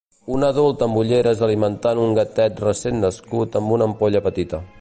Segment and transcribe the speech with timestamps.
[0.35, 4.67] Un adult amb ulleres alimentant un gatet recent nascut amb una ampolla petita